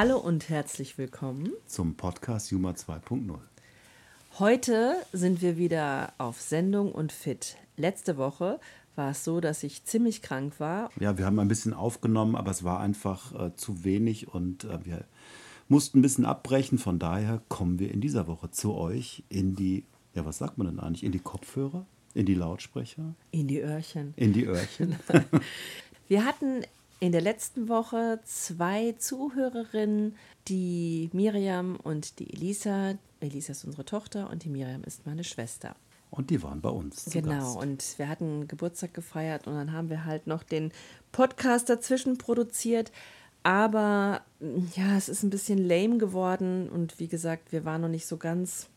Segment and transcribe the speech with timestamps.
[0.00, 3.36] Hallo und herzlich willkommen zum Podcast Juma 2.0.
[4.38, 7.56] Heute sind wir wieder auf Sendung und fit.
[7.76, 8.60] Letzte Woche
[8.94, 10.92] war es so, dass ich ziemlich krank war.
[11.00, 14.84] Ja, wir haben ein bisschen aufgenommen, aber es war einfach äh, zu wenig und äh,
[14.84, 15.04] wir
[15.66, 16.78] mussten ein bisschen abbrechen.
[16.78, 19.84] Von daher kommen wir in dieser Woche zu euch in die,
[20.14, 21.02] ja, was sagt man denn eigentlich?
[21.02, 21.86] In die Kopfhörer?
[22.14, 23.16] In die Lautsprecher?
[23.32, 24.14] In die Öhrchen.
[24.14, 24.94] In die Öhrchen.
[26.06, 26.62] wir hatten
[27.00, 30.16] in der letzten Woche zwei Zuhörerinnen,
[30.48, 32.94] die Miriam und die Elisa.
[33.20, 35.76] Elisa ist unsere Tochter und die Miriam ist meine Schwester.
[36.10, 37.04] Und die waren bei uns.
[37.12, 40.72] Genau, und wir hatten Geburtstag gefeiert und dann haben wir halt noch den
[41.12, 42.90] Podcast dazwischen produziert.
[43.42, 44.22] Aber
[44.74, 48.16] ja, es ist ein bisschen lame geworden und wie gesagt, wir waren noch nicht so
[48.16, 48.68] ganz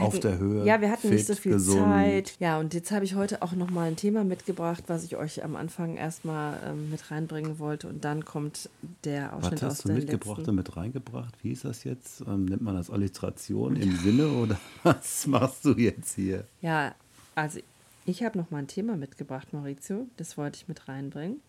[0.00, 0.64] auf hatten, der Höhe.
[0.64, 1.84] Ja, wir hatten fit, nicht so viel gesund.
[1.84, 2.36] Zeit.
[2.38, 5.44] Ja, und jetzt habe ich heute auch noch mal ein Thema mitgebracht, was ich euch
[5.44, 7.88] am Anfang erstmal ähm, mit reinbringen wollte.
[7.88, 8.68] Und dann kommt
[9.04, 11.34] der Ausschnitt was hast du mitgebracht und mit reingebracht?
[11.42, 12.22] Wie ist das jetzt?
[12.22, 16.44] Ähm, nennt man das Alliteration im Sinne oder was machst du jetzt hier?
[16.60, 16.94] Ja,
[17.34, 17.60] also
[18.04, 20.06] ich habe noch mal ein Thema mitgebracht, Maurizio.
[20.16, 21.40] Das wollte ich mit reinbringen.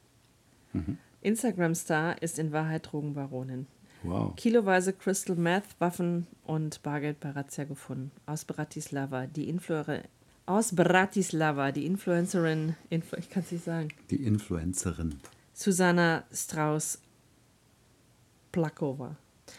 [0.74, 0.98] Mhm.
[1.22, 3.68] Instagram-Star ist in Wahrheit Drogenbaronin.
[4.04, 4.36] Wow.
[4.36, 8.12] Kiloweise Crystal Meth, Waffen und Bargeld bei Razzia gefunden.
[8.26, 9.28] Aus Bratislava.
[9.28, 10.04] Die Influencerin.
[10.46, 13.90] Aus Bratislava, die Influencerin, Influ ich kann es nicht sagen.
[14.10, 15.20] Die Influencerin.
[15.54, 17.00] Susanna Strauß
[18.52, 19.16] Plakova.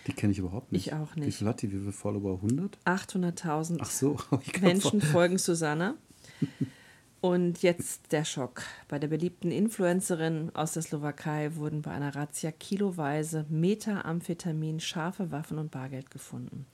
[0.09, 0.89] Die kenne ich überhaupt nicht.
[0.89, 1.29] Ich auch nicht.
[1.29, 1.71] Wie viel hat die?
[1.71, 2.37] Wie viele Follower?
[2.37, 2.79] 100?
[2.85, 4.17] 800.000 Ach so.
[4.61, 5.95] Menschen folgen Susanna.
[7.21, 8.63] Und jetzt der Schock.
[8.89, 15.59] Bei der beliebten Influencerin aus der Slowakei wurden bei einer Razzia kiloweise Methamphetamin, scharfe Waffen
[15.59, 16.65] und Bargeld gefunden.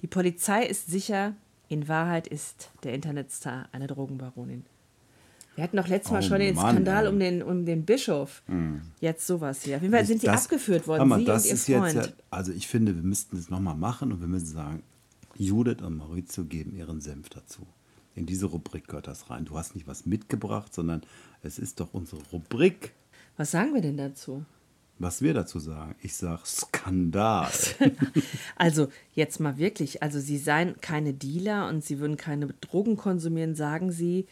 [0.00, 1.34] Die Polizei ist sicher,
[1.68, 4.64] in Wahrheit ist der Internetstar eine Drogenbaronin.
[5.56, 8.42] Wir hatten noch letztes Mal oh, schon den Mann, Skandal um den, um den Bischof.
[8.46, 8.80] Hm.
[9.00, 9.76] Jetzt sowas hier.
[9.76, 11.94] Auf jeden Fall sind die das, abgeführt worden, mal, sie das und ihr Freund.
[11.94, 14.82] Jetzt, also ich finde, wir müssten das nochmal machen und wir müssen sagen,
[15.36, 17.66] Judith und Maurizio geben ihren Senf dazu.
[18.14, 19.44] In diese Rubrik gehört das rein.
[19.44, 21.02] Du hast nicht was mitgebracht, sondern
[21.42, 22.92] es ist doch unsere Rubrik.
[23.36, 24.44] Was sagen wir denn dazu?
[24.98, 25.94] Was wir dazu sagen?
[26.02, 27.50] Ich sage Skandal.
[28.56, 33.54] also jetzt mal wirklich, also sie seien keine Dealer und sie würden keine Drogen konsumieren,
[33.54, 34.26] sagen sie.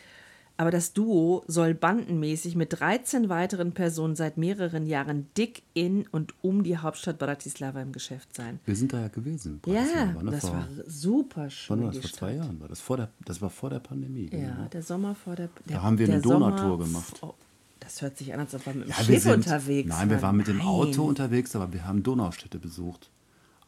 [0.60, 6.34] Aber das Duo soll bandenmäßig mit 13 weiteren Personen seit mehreren Jahren dick in und
[6.42, 8.58] um die Hauptstadt Bratislava im Geschäft sein.
[8.64, 9.60] Wir sind da ja gewesen.
[9.66, 11.78] Ja, war das vor, war super schön.
[11.78, 12.00] Wann war das?
[12.00, 12.80] Vor zwei Jahren war das.
[12.80, 14.28] Vor der, das war vor der Pandemie.
[14.32, 14.68] Ja, genau.
[14.68, 17.18] der Sommer vor der, der Da haben wir eine Donautour gemacht.
[17.22, 17.34] Oh,
[17.78, 20.20] das hört sich an, als ob wir mit dem ja, Schiff sind, unterwegs Nein, wir
[20.22, 23.12] waren mit dem Auto unterwegs, aber wir haben Donaustädte besucht.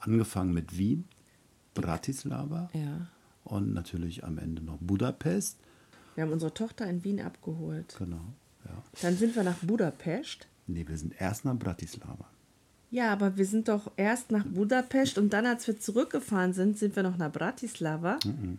[0.01, 1.05] Angefangen mit Wien,
[1.75, 3.07] Bratislava ja.
[3.45, 5.61] und natürlich am Ende noch Budapest.
[6.21, 7.95] Wir haben unsere Tochter in Wien abgeholt.
[7.97, 8.21] Genau,
[8.67, 8.83] ja.
[9.01, 10.49] Dann sind wir nach Budapest.
[10.67, 12.27] Nee, wir sind erst nach Bratislava.
[12.91, 16.95] Ja, aber wir sind doch erst nach Budapest und dann, als wir zurückgefahren sind, sind
[16.95, 18.19] wir noch nach Bratislava.
[18.23, 18.59] Mhm.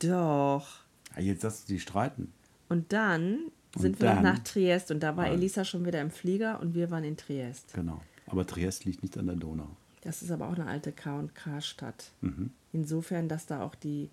[0.00, 0.80] Doch.
[1.14, 2.30] Ja, jetzt lass die streiten.
[2.68, 3.38] Und dann
[3.74, 6.60] sind und wir dann, noch nach Triest und da war Elisa schon wieder im Flieger
[6.60, 7.72] und wir waren in Triest.
[7.72, 8.02] Genau.
[8.26, 9.74] Aber Triest liegt nicht an der Donau.
[10.02, 12.10] Das ist aber auch eine alte K&K-Stadt.
[12.20, 12.50] Mhm.
[12.74, 14.10] Insofern, dass da auch die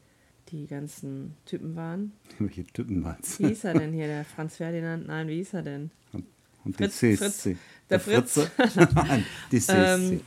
[0.50, 2.14] die ganzen Typen waren.
[2.40, 5.08] Welche Typen waren Wie hieß er denn hier, der Franz Ferdinand?
[5.08, 5.92] Nein, wie hieß er denn?
[6.12, 6.26] Und,
[6.66, 7.56] und Fritz, die Fritz, der,
[7.90, 8.40] der Fritz.
[8.96, 10.22] Nein, die ähm,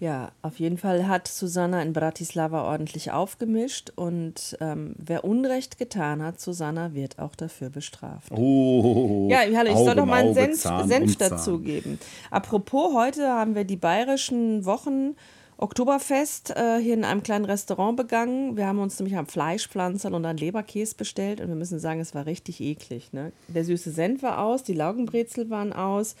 [0.00, 6.22] ja, auf jeden Fall hat Susanna in Bratislava ordentlich aufgemischt und ähm, wer Unrecht getan
[6.22, 8.32] hat, Susanna wird auch dafür bestraft.
[8.32, 11.98] Oh, ja, hallo, ich soll doch mal einen Senf, Senf dazugeben.
[12.30, 15.16] Apropos, heute haben wir die bayerischen Wochen
[15.60, 18.56] Oktoberfest äh, hier in einem kleinen Restaurant begangen.
[18.56, 22.14] Wir haben uns nämlich am Fleischpflanzern und an Leberkäse bestellt und wir müssen sagen, es
[22.14, 23.12] war richtig eklig.
[23.12, 23.32] Ne?
[23.48, 26.16] Der süße Senf war aus, die Laugenbrezel waren aus.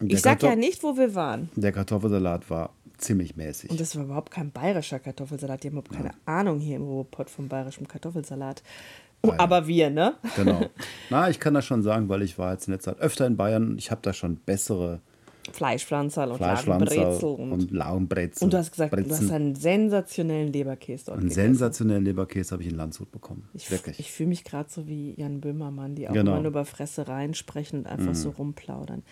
[0.00, 1.50] Der ich sag ja nicht, wo wir waren.
[1.56, 3.70] Der Kartoffelsalat war ziemlich mäßig.
[3.70, 5.62] Und das war überhaupt kein bayerischer Kartoffelsalat.
[5.62, 6.14] Die haben überhaupt keine ja.
[6.26, 8.62] Ahnung hier im Ruhrpott vom bayerischen Kartoffelsalat.
[9.22, 10.14] Oh, aber wir, ne?
[10.36, 10.66] Genau.
[11.10, 13.36] Na, ich kann das schon sagen, weil ich war jetzt in letzter Zeit öfter in
[13.36, 13.76] Bayern.
[13.78, 15.00] Ich habe da schon bessere
[15.52, 17.28] Fleischpflanzerl und Laugenbrezel.
[17.28, 18.44] Und, und Laugenbrezel.
[18.44, 19.08] Und du hast gesagt, Brezen.
[19.08, 21.42] du hast einen sensationellen Leberkäse dort Einen gegessen.
[21.42, 23.48] sensationellen Leberkäse habe ich in Landshut bekommen.
[23.54, 23.98] Ich, Wirklich.
[23.98, 26.32] Ich fühle mich gerade so wie Jan Böhmermann, die auch genau.
[26.32, 28.14] immer nur über Fressereien sprechen und einfach mhm.
[28.14, 29.02] so rumplaudern.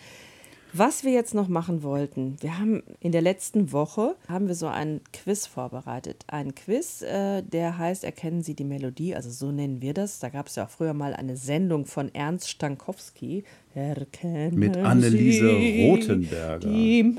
[0.71, 4.67] Was wir jetzt noch machen wollten, wir haben in der letzten Woche haben wir so
[4.67, 6.25] einen Quiz vorbereitet.
[6.27, 10.19] Ein Quiz, äh, der heißt Erkennen Sie die Melodie, also so nennen wir das.
[10.19, 13.43] Da gab es ja auch früher mal eine Sendung von Ernst Stankowski.
[13.73, 16.69] Erkennen Mit Anneliese Sie Rothenberger.
[16.69, 17.15] Die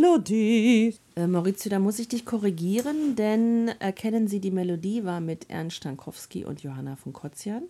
[0.00, 0.94] Melodie.
[1.16, 5.76] Äh, Maurizio, da muss ich dich korrigieren, denn Erkennen Sie die Melodie war mit Ernst
[5.76, 7.62] Stankowski und Johanna von Kotzian.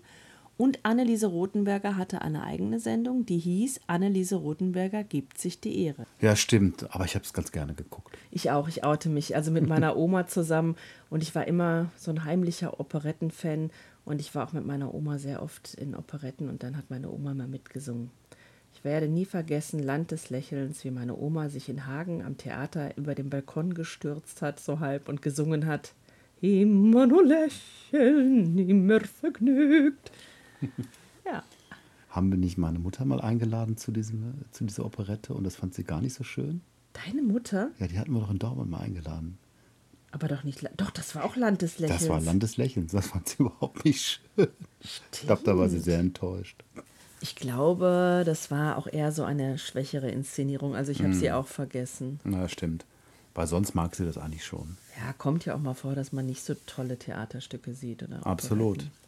[0.59, 6.07] Und Anneliese Rothenberger hatte eine eigene Sendung, die hieß Anneliese Rothenberger gibt sich die Ehre.
[6.21, 8.17] Ja, stimmt, aber ich habe es ganz gerne geguckt.
[8.31, 9.37] Ich auch, ich oute mich.
[9.37, 10.77] Also mit meiner Oma zusammen
[11.11, 13.71] und ich war immer so ein heimlicher Operettenfan
[14.07, 17.11] und ich war auch mit meiner Oma sehr oft in Operetten und dann hat meine
[17.11, 18.11] Oma mal mitgesungen.
[18.73, 22.97] Ich werde nie vergessen, Land des Lächelns, wie meine Oma sich in Hagen am Theater
[22.97, 25.93] über den Balkon gestürzt hat, so halb, und gesungen hat.
[26.41, 30.13] Immer nur lächeln, immer vergnügt.
[31.25, 31.43] Ja.
[32.11, 35.75] Haben wir nicht meine Mutter mal eingeladen zu, diesem, zu dieser Operette und das fand
[35.75, 36.63] sie gar nicht so schön?
[37.05, 37.71] Deine Mutter?
[37.79, 39.39] Ja, die hatten wir doch in Dortmund mal eingeladen.
[40.13, 40.67] Aber doch nicht.
[40.79, 42.01] Doch, das war auch Land des Lächelns.
[42.01, 42.93] Das war Land des Lächelns.
[42.93, 44.49] Das fand sie überhaupt nicht schön.
[44.81, 45.05] Stimmt.
[45.13, 46.65] Ich glaube, da war sie sehr enttäuscht.
[47.21, 50.75] Ich glaube, das war auch eher so eine schwächere Inszenierung.
[50.75, 51.15] Also ich habe mm.
[51.15, 52.21] sie auch vergessen.
[52.25, 52.87] Na, stimmt.
[53.35, 54.79] Weil sonst mag sie das eigentlich schon.
[54.99, 58.03] Ja, kommt ja auch mal vor, dass man nicht so tolle Theaterstücke sieht.
[58.03, 58.79] Oder Absolut.
[58.79, 59.06] Operetten.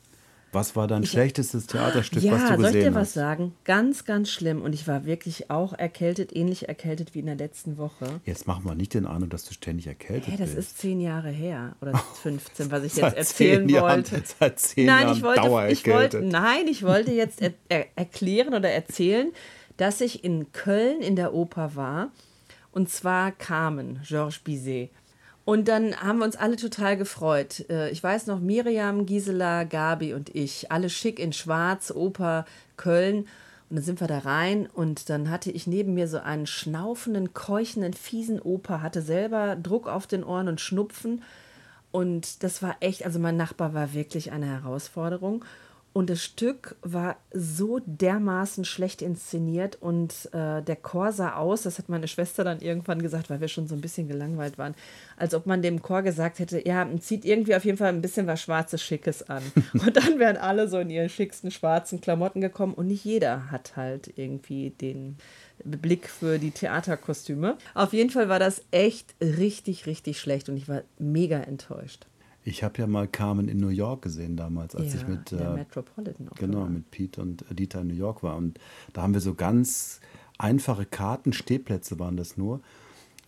[0.53, 2.65] Was war dein ich, schlechtestes Theaterstück, ja, was du gesehen hast?
[2.65, 3.55] Ja, soll ich dir was sagen?
[3.65, 4.62] Ganz, ganz schlimm.
[4.62, 8.21] Und ich war wirklich auch erkältet, ähnlich erkältet wie in der letzten Woche.
[8.25, 10.59] Jetzt mach mal nicht den Eindruck, dass du ständig erkältet hey, das bist.
[10.59, 14.12] Das ist zehn Jahre her oder 15, was ich jetzt erzählen wollte.
[14.15, 17.87] Jahren, seit zehn nein, Jahren ich wollte, ich wollte, Nein, ich wollte jetzt er, er,
[17.97, 19.33] erklären oder erzählen,
[19.77, 22.11] dass ich in Köln in der Oper war.
[22.73, 24.91] Und zwar Carmen, Georges Bizet.
[25.49, 27.65] Und dann haben wir uns alle total gefreut.
[27.71, 32.45] Äh, ich weiß noch, Miriam, Gisela, Gabi und ich, alle schick in Schwarz, Oper,
[32.77, 33.21] Köln.
[33.71, 37.33] Und dann sind wir da rein und dann hatte ich neben mir so einen schnaufenden,
[37.33, 41.23] keuchenden, fiesen Opa, hatte selber Druck auf den Ohren und Schnupfen.
[41.93, 45.47] Und das war echt, also mein Nachbar war wirklich eine Herausforderung.
[45.99, 51.79] Und das Stück war so dermaßen schlecht inszeniert und äh, der Chor sah aus, das
[51.79, 54.77] hat meine Schwester dann irgendwann gesagt, weil wir schon so ein bisschen gelangweilt waren,
[55.17, 58.29] als ob man dem Chor gesagt hätte, ja, zieht irgendwie auf jeden Fall ein bisschen
[58.29, 59.43] was Schwarzes, Schickes an.
[59.73, 63.75] und dann wären alle so in ihren schicksten schwarzen Klamotten gekommen und nicht jeder hat
[63.75, 65.17] halt irgendwie den
[65.65, 67.59] Blick für die Theaterkostüme.
[67.75, 72.06] Auf jeden Fall war das echt richtig, richtig schlecht und ich war mega enttäuscht.
[72.49, 75.50] Ich habe ja mal Carmen in New York gesehen damals, als ja, ich mit äh,
[75.50, 76.47] Metropolitan Opera.
[76.47, 78.59] genau mit Pete und Dieter in New York war und
[78.95, 80.00] da haben wir so ganz
[80.39, 82.61] einfache Karten, Stehplätze waren das nur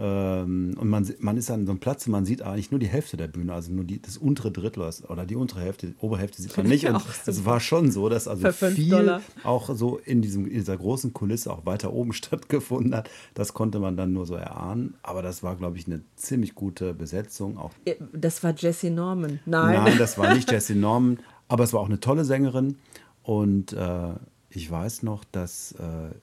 [0.03, 3.19] und man, man ist an so einem Platz und man sieht eigentlich nur die Hälfte
[3.19, 6.57] der Bühne, also nur die, das untere Drittel oder die untere Hälfte, die Oberhälfte sieht
[6.57, 6.87] man nicht.
[6.89, 9.21] Und es war schon so, dass also viel Dollar.
[9.45, 13.11] auch so in, diesem, in dieser großen Kulisse auch weiter oben stattgefunden hat.
[13.35, 14.95] Das konnte man dann nur so erahnen.
[15.03, 17.59] Aber das war, glaube ich, eine ziemlich gute Besetzung.
[17.59, 17.73] Auch
[18.15, 19.41] das war Jessie Norman.
[19.45, 19.85] Nein.
[19.85, 21.19] Nein, das war nicht Jessie Norman.
[21.49, 22.79] Aber es war auch eine tolle Sängerin.
[23.23, 24.15] Und äh,
[24.49, 26.15] ich weiß noch, dass äh,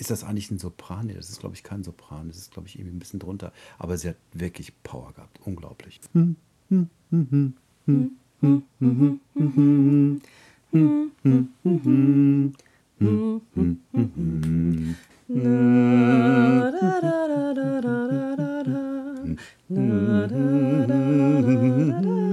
[0.00, 1.06] ist das eigentlich ein Sopran?
[1.06, 2.28] Nee, das ist, glaube ich, kein Sopran.
[2.28, 3.52] Das ist, glaube ich, irgendwie ein bisschen drunter.
[3.78, 5.38] Aber sie hat wirklich Power gehabt.
[5.44, 6.00] Unglaublich.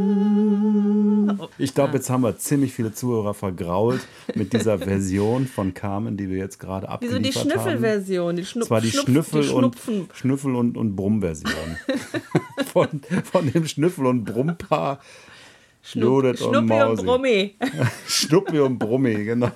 [1.60, 4.02] Ich glaube, jetzt haben wir ziemlich viele Zuhörer vergrault
[4.36, 7.26] mit dieser Version von Carmen, die wir jetzt gerade abgeliefert haben.
[7.26, 8.36] Wieso die Schnüffelversion?
[8.36, 9.76] Die war die Schnupf, Schnüffel, die und,
[10.14, 11.78] Schnüffel und, und Brummversion.
[12.72, 15.00] von, von dem Schnüffel- und Brummpaar
[15.82, 17.02] Schnupp, und Mausi.
[17.02, 17.56] und Brummi.
[18.08, 19.52] Schnuppi und Brummi, genau.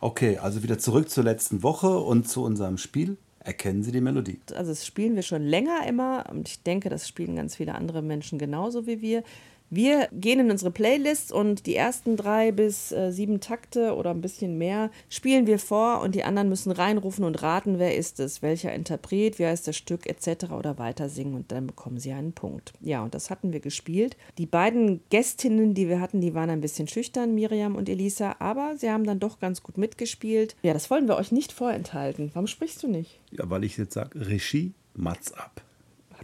[0.00, 3.16] okay, also wieder zurück zur letzten Woche und zu unserem Spiel.
[3.40, 4.40] Erkennen Sie die Melodie?
[4.54, 8.02] Also das spielen wir schon länger immer und ich denke, das spielen ganz viele andere
[8.02, 9.22] Menschen genauso wie wir.
[9.68, 14.20] Wir gehen in unsere Playlist und die ersten drei bis äh, sieben Takte oder ein
[14.20, 18.42] bisschen mehr spielen wir vor und die anderen müssen reinrufen und raten, wer ist es,
[18.42, 20.52] welcher Interpret, wie heißt das Stück etc.
[20.52, 22.74] oder weiter singen und dann bekommen sie einen Punkt.
[22.80, 24.16] Ja, und das hatten wir gespielt.
[24.38, 28.76] Die beiden Gästinnen, die wir hatten, die waren ein bisschen schüchtern, Miriam und Elisa, aber
[28.76, 30.54] sie haben dann doch ganz gut mitgespielt.
[30.62, 32.30] Ja, das wollen wir euch nicht vorenthalten.
[32.34, 33.18] Warum sprichst du nicht?
[33.32, 35.62] Ja, weil ich jetzt sage, Regie, Mats ab.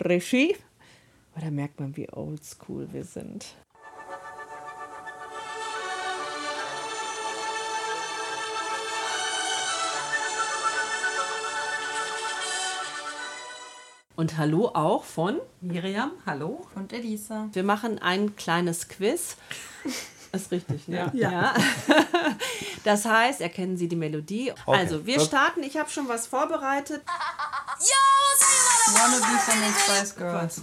[0.01, 0.55] Regie,
[1.33, 3.47] aber da merkt man, wie oldschool wir sind.
[14.15, 17.49] Und hallo auch von Miriam, hallo und Elisa.
[17.53, 19.37] Wir machen ein kleines Quiz.
[20.33, 21.11] Ist richtig, ne?
[21.15, 21.31] Ja.
[21.31, 21.55] ja.
[22.85, 24.51] Das heißt, erkennen Sie die Melodie.
[24.51, 24.79] Okay.
[24.79, 25.63] Also, wir starten.
[25.63, 27.03] Ich habe schon was vorbereitet.
[27.07, 28.12] Wanna
[28.87, 30.63] be von den Spice Girls.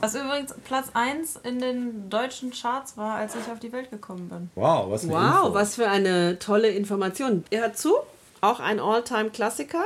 [0.00, 4.28] Was übrigens Platz 1 in den deutschen Charts war, als ich auf die Welt gekommen
[4.28, 4.50] bin.
[4.54, 5.54] Wow, was, für wow, Info.
[5.54, 7.44] was für eine tolle Information.
[7.50, 7.94] Ihr hört zu,
[8.40, 9.84] auch ein All-Time-Klassiker.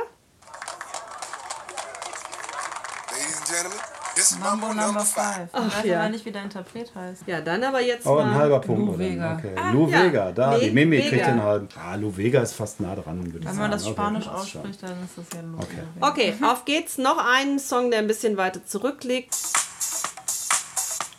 [4.39, 5.15] Mambo Number 5.
[5.17, 5.99] Ich Ach, weiß ja.
[6.01, 7.23] aber nicht, wie der Interpret heißt.
[7.25, 8.93] Ja, dann aber jetzt Oh, ein halber Punkt.
[8.93, 8.97] Lou?
[8.99, 9.35] Vega.
[9.37, 9.55] Okay.
[9.73, 10.03] Lou ja.
[10.03, 11.09] Vega, da, Nee, die Mimi Vega.
[11.09, 11.67] kriegt den halben.
[11.79, 13.57] Ah, Lou Vega ist fast nah dran, würde ich Wenn sagen.
[13.59, 15.57] man das Okay, Spanisch ausspricht, dann ist das ja Lu.
[15.59, 15.83] Okay.
[15.99, 16.97] Okay, auf geht's.
[16.97, 19.35] Noch einen Song, der ein bisschen weiter zurückliegt.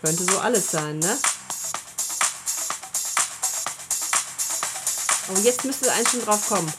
[0.03, 1.17] Könnte so alles sein, ne?
[5.31, 6.73] Oh, jetzt müsste eigentlich schon drauf kommen.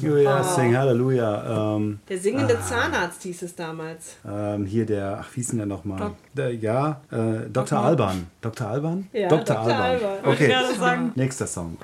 [0.00, 1.76] Julia, sing Halleluja.
[1.76, 4.16] Ähm, Der singende Zahnarzt hieß es damals.
[4.28, 6.12] ähm, hier der, ach, wie hieß denn der nochmal?
[6.34, 7.48] Ja, äh, Dr.
[7.50, 7.78] Dr.
[7.80, 8.26] Alban.
[8.40, 8.66] Dr.
[8.68, 9.08] Alban?
[9.12, 9.44] Ja, Dr.
[9.44, 9.58] Dr.
[9.60, 9.82] Alban.
[9.82, 10.32] Alban.
[10.32, 10.54] Okay,
[11.14, 11.78] nächster Song.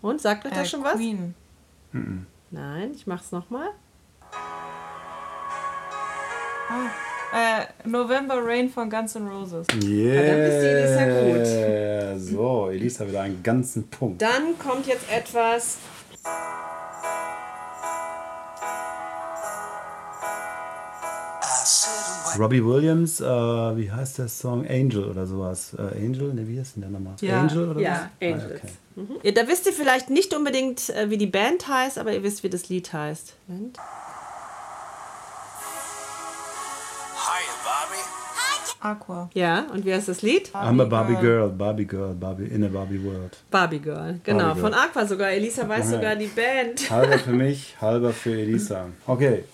[0.00, 0.94] Und, sagt euch Äh, das schon was?
[0.94, 1.34] Queen.
[2.50, 3.68] Nein, ich mach's nochmal.
[7.32, 9.66] Äh, November Rain von Guns N' Roses.
[9.84, 10.46] Yeah.
[10.46, 14.22] ist die Elisa So, Elisa wieder einen ganzen Punkt.
[14.22, 15.76] Dann kommt jetzt etwas.
[22.38, 24.66] Robbie Williams, äh, wie heißt der Song?
[24.66, 25.74] Angel oder sowas.
[25.76, 26.32] Äh, Angel?
[26.34, 27.14] Ne, wie heißt denn der nochmal?
[27.20, 27.40] Ja.
[27.40, 28.28] Angel oder Ja, was?
[28.28, 28.52] Angels.
[28.52, 28.72] Ah, okay.
[28.96, 29.16] Mhm.
[29.22, 32.42] Ja, da wisst ihr vielleicht nicht unbedingt, äh, wie die Band heißt, aber ihr wisst,
[32.44, 33.34] wie das Lied heißt.
[33.48, 33.78] Moment.
[38.80, 39.28] Aqua.
[39.34, 40.50] Ja, und wie heißt das Lied?
[40.54, 43.36] I'm a Barbie Girl, Barbie Girl, Barbie in a Barbie World.
[43.50, 44.20] Barbie Girl.
[44.24, 44.70] Genau, Barbie Girl.
[44.72, 45.30] von Aqua sogar.
[45.30, 45.90] Elisa weiß Aha.
[45.96, 46.88] sogar die Band.
[46.90, 48.86] Halber für mich, halber für Elisa.
[49.06, 49.44] Okay.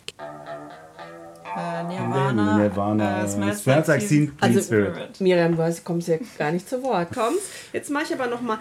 [1.56, 2.58] Äh, Nirvana.
[2.58, 3.22] Nirvana.
[3.24, 5.20] Äh, Smells Smells like Teen Also- Spirit.
[5.20, 7.08] Miriam, du kommst ja gar nicht zu Wort.
[7.14, 7.42] Kommst.
[7.72, 8.58] Jetzt mache ich aber noch mal.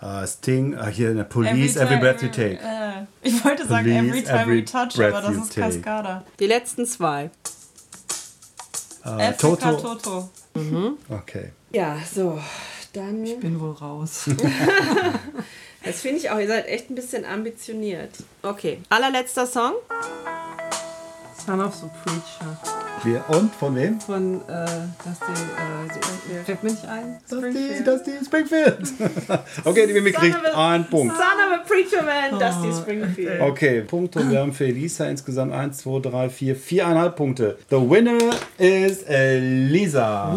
[0.00, 2.54] Äh, Sting, äh, hier in der Police, Every, Breath You Take.
[2.54, 5.66] Äh, ich wollte sagen Police, Every Time every We Touch, aber das you ist take.
[5.80, 6.24] Cascada.
[6.40, 7.30] Die letzten zwei.
[9.04, 9.72] Äh, Toto.
[9.76, 10.30] Toto.
[11.08, 11.50] Okay.
[11.72, 12.38] Ja, so.
[12.92, 13.24] Dann.
[13.40, 14.28] bin wohl raus.
[15.84, 16.38] Das finde ich auch.
[16.38, 18.10] Ihr seid echt ein bisschen ambitioniert.
[18.42, 18.80] Okay.
[18.88, 19.72] Allerletzter Song.
[21.44, 22.56] Son of the Preacher.
[23.02, 24.00] Wir, und von wem?
[24.00, 24.64] Von, äh,
[25.04, 27.18] das die, äh, fällt mir nicht ein.
[27.28, 28.78] Das die, das die Springfield.
[29.64, 31.16] okay, die Mimi kriegt einen Punkt.
[31.16, 33.40] Son of a Preacher Man, Dusty Springfield.
[33.40, 34.30] Okay, Punkte.
[34.30, 37.58] Wir haben für Elisa insgesamt 1, 2, 3, 4, 4,5 Punkte.
[37.70, 38.18] The winner
[38.58, 40.32] is Elisa.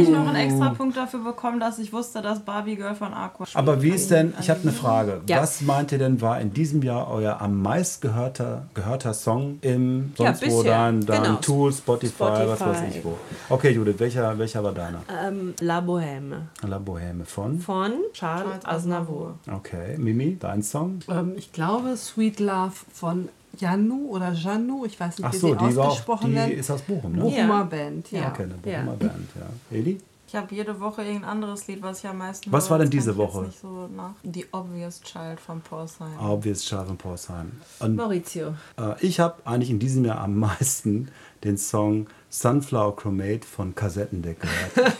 [0.00, 3.46] Ich noch einen extra Punkt dafür bekommen, dass ich wusste, dass Barbie Girl von Aqua
[3.46, 3.56] spielt.
[3.56, 5.22] Aber wie ist denn, ich habe eine Frage.
[5.28, 5.40] Ja.
[5.42, 10.12] Was meint ihr denn, war in diesem Jahr euer am meist gehörter, gehörter Song im
[10.18, 10.72] Ja, sonst wo bisher.
[10.72, 11.36] dann, dann Genau.
[11.36, 12.98] Tool, Spotify, was weiß Spotify.
[12.98, 13.18] ich wo.
[13.48, 15.00] Okay, Judith, welcher, welcher war deiner?
[15.26, 16.32] Ähm, La Bohème
[16.66, 17.58] La Bohème von?
[17.60, 19.34] von Charles Charles Aznavour.
[19.52, 21.00] Okay, Mimi, dein Song?
[21.08, 25.48] Ähm, ich glaube Sweet Love von Janu oder Janu, ich weiß nicht, Ach wie so,
[25.58, 26.52] sie die, ausgesprochen die werden.
[26.52, 27.22] ist aus Bochum, ne?
[27.22, 27.62] Bochumer Ja.
[27.64, 28.20] Band, ja.
[28.22, 28.28] Ja.
[28.32, 28.78] Okay, eine Ja.
[28.82, 29.76] Bochumer Band, ja.
[29.76, 30.00] Eli?
[30.26, 32.70] Ich habe jede Woche irgendein anderes Lied, was ich am meisten Was höre.
[32.70, 33.52] war denn diese Woche?
[33.62, 33.88] So.
[34.24, 36.18] The Obvious Child von Simon.
[36.18, 37.52] Obvious Child von Porsheim.
[37.78, 38.54] Und Maurizio.
[38.76, 41.08] äh, ich habe eigentlich in diesem Jahr am meisten
[41.44, 44.96] den Song Sunflower Chromate von Kassettendeck gehört.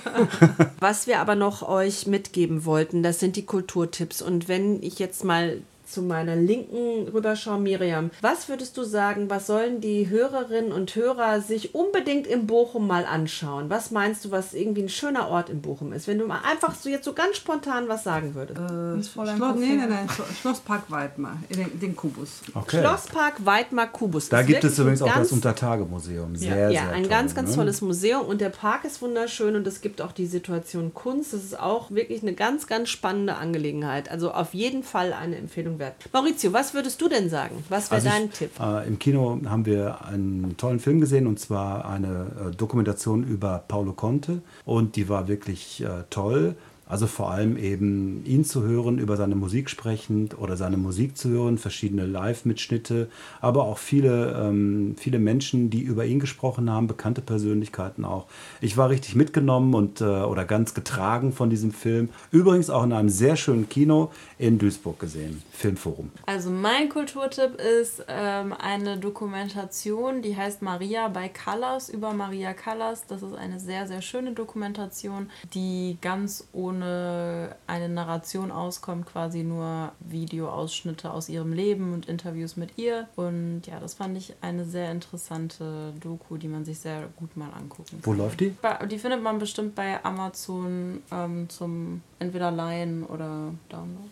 [0.78, 4.22] Was wir aber noch euch mitgeben wollten, das sind die Kulturtipps.
[4.22, 9.46] Und wenn ich jetzt mal zu meiner Linken rüberschaue, Miriam, was würdest du sagen, was
[9.46, 13.70] sollen die Hörerinnen und Hörer sich unbedingt in Bochum mal anschauen?
[13.70, 16.08] Was meinst du, was irgendwie ein schöner Ort in Bochum ist?
[16.08, 19.10] Wenn du mal einfach so jetzt so ganz spontan was sagen würdest.
[19.10, 22.40] Fräulein Schloss, nee, nein, Schlo- Schlosspark Weidmar, den, den Kubus.
[22.54, 22.80] Okay.
[22.80, 24.28] Schlosspark Weidmar Kubus.
[24.28, 26.36] Da gibt es übrigens auch das Untertagemuseum.
[26.36, 27.56] Sehr, ja, sehr ein toll, ganz, ganz ne?
[27.56, 31.32] tolles Museum und der Park ist wunderschön und es gibt auch die Situation Kunst.
[31.32, 34.10] Das ist auch wirklich eine ganz, ganz spannende Angelegenheit.
[34.10, 35.94] Also auf jeden Fall eine Empfehlung wert.
[36.12, 37.64] Maurizio, was würdest du denn sagen?
[37.68, 38.50] Was wäre Also dein ich, Tipp?
[38.60, 43.64] Äh, Im Kino haben wir einen tollen Film gesehen und zwar eine äh, Dokumentation über
[43.66, 46.54] Paulo Conte und die war wirklich äh, toll.
[46.86, 51.30] Also vor allem eben ihn zu hören, über seine Musik sprechend oder seine Musik zu
[51.30, 53.08] hören, verschiedene Live-Mitschnitte,
[53.40, 58.26] aber auch viele, ähm, viele Menschen, die über ihn gesprochen haben, bekannte Persönlichkeiten auch.
[58.60, 62.10] Ich war richtig mitgenommen und äh, oder ganz getragen von diesem Film.
[62.30, 66.10] Übrigens auch in einem sehr schönen Kino in Duisburg gesehen, Filmforum.
[66.26, 73.06] Also mein Kulturtipp ist ähm, eine Dokumentation, die heißt Maria bei Callas über Maria Callas.
[73.06, 79.92] Das ist eine sehr, sehr schöne Dokumentation, die ganz ohne eine Narration auskommt, quasi nur
[80.00, 83.08] Videoausschnitte aus ihrem Leben und Interviews mit ihr.
[83.16, 87.50] Und ja, das fand ich eine sehr interessante Doku, die man sich sehr gut mal
[87.52, 88.18] angucken Wo kann.
[88.18, 88.54] läuft die?
[88.90, 94.08] Die findet man bestimmt bei Amazon ähm, zum entweder Leihen oder Download.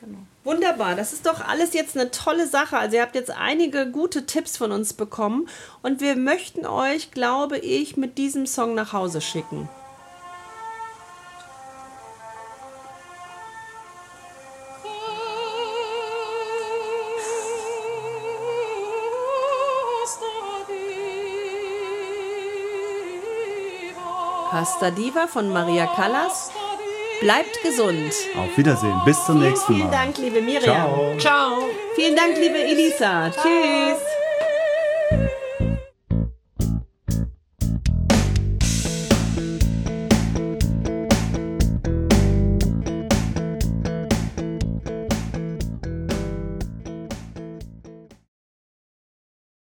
[0.00, 0.18] Genau.
[0.44, 2.78] Wunderbar, das ist doch alles jetzt eine tolle Sache.
[2.78, 5.46] Also ihr habt jetzt einige gute Tipps von uns bekommen
[5.82, 9.68] und wir möchten euch, glaube ich, mit diesem Song nach Hause schicken.
[24.50, 26.50] Pasta Diva von Maria Callas.
[27.20, 28.12] Bleibt gesund.
[28.36, 29.00] Auf Wiedersehen.
[29.04, 29.78] Bis zum nächsten Mal.
[29.78, 30.62] Vielen Dank, liebe Miriam.
[30.62, 31.16] Ciao.
[31.18, 31.68] Ciao.
[31.94, 33.30] Vielen Dank, liebe Elisa.
[33.30, 34.19] Tschüss.